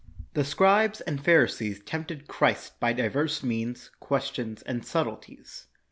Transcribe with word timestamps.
The 0.33 0.43
scribes 0.43 1.01
and 1.01 1.23
Pharisees 1.23 1.83
tempted 1.83 2.27
Christ 2.27 2.79
by 2.79 2.91
divers 2.91 3.43
means, 3.43 3.91
questions, 3.99 4.63
and 4.63 4.83
subtleties. 4.83 5.67